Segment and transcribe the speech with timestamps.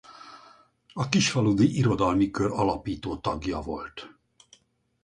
[0.93, 4.13] A Kisfaludy Irodalmi Kör alapító tagja volt.